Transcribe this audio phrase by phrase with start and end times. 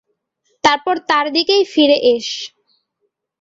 [0.63, 2.27] তারপর তার দিকেই ফিরে এস।